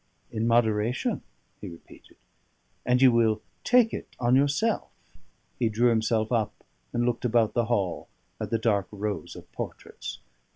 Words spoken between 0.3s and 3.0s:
"In moderation?" he repeated. "And